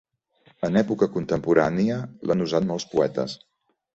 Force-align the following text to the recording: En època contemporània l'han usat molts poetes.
En 0.67 0.79
època 0.79 1.07
contemporània 1.17 1.99
l'han 2.31 2.41
usat 2.47 2.67
molts 2.71 2.89
poetes. 2.95 3.37